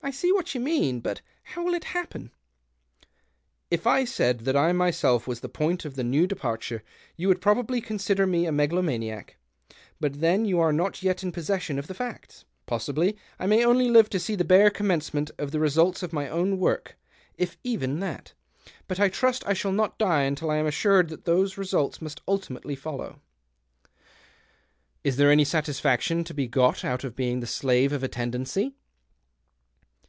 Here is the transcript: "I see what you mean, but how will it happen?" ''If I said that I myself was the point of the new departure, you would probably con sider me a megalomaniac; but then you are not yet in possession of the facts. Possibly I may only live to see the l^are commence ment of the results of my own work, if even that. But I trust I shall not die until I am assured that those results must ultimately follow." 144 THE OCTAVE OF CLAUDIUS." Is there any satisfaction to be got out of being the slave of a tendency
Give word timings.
"I 0.08 0.12
see 0.12 0.30
what 0.30 0.54
you 0.54 0.60
mean, 0.60 1.00
but 1.00 1.22
how 1.42 1.64
will 1.64 1.74
it 1.74 1.82
happen?" 1.86 2.30
''If 3.72 3.84
I 3.84 4.04
said 4.04 4.42
that 4.46 4.56
I 4.56 4.72
myself 4.72 5.26
was 5.26 5.40
the 5.40 5.48
point 5.48 5.84
of 5.84 5.96
the 5.96 6.04
new 6.04 6.24
departure, 6.24 6.84
you 7.16 7.26
would 7.26 7.40
probably 7.40 7.80
con 7.80 7.98
sider 7.98 8.24
me 8.24 8.46
a 8.46 8.52
megalomaniac; 8.52 9.36
but 9.98 10.20
then 10.20 10.44
you 10.44 10.60
are 10.60 10.72
not 10.72 11.02
yet 11.02 11.24
in 11.24 11.32
possession 11.32 11.80
of 11.80 11.88
the 11.88 11.94
facts. 11.94 12.44
Possibly 12.64 13.18
I 13.40 13.46
may 13.46 13.64
only 13.64 13.88
live 13.90 14.08
to 14.10 14.20
see 14.20 14.36
the 14.36 14.44
l^are 14.44 14.72
commence 14.72 15.12
ment 15.12 15.32
of 15.36 15.50
the 15.50 15.58
results 15.58 16.04
of 16.04 16.12
my 16.12 16.28
own 16.28 16.58
work, 16.58 16.96
if 17.36 17.58
even 17.64 17.98
that. 17.98 18.34
But 18.86 19.00
I 19.00 19.08
trust 19.08 19.42
I 19.48 19.52
shall 19.52 19.72
not 19.72 19.98
die 19.98 20.22
until 20.22 20.48
I 20.48 20.58
am 20.58 20.66
assured 20.66 21.08
that 21.08 21.24
those 21.24 21.58
results 21.58 22.00
must 22.00 22.22
ultimately 22.28 22.76
follow." 22.76 23.20
144 25.02 25.02
THE 25.02 25.02
OCTAVE 25.02 25.02
OF 25.02 25.02
CLAUDIUS." 25.02 25.12
Is 25.12 25.16
there 25.16 25.30
any 25.32 25.44
satisfaction 25.44 26.22
to 26.22 26.32
be 26.32 26.46
got 26.46 26.84
out 26.84 27.02
of 27.02 27.16
being 27.16 27.40
the 27.40 27.48
slave 27.48 27.92
of 27.92 28.04
a 28.04 28.08
tendency 28.08 28.76